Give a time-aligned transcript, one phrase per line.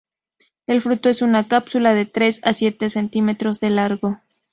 [0.65, 4.19] El fruto es una cápsula de tres a siete centímetros de largo.